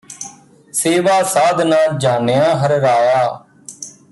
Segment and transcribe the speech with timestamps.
[0.73, 3.43] ਸੇਵਾ ਸਾਧ ਨ ਜਾਨਿਆ ਹਰਿ ਰਾਇਆ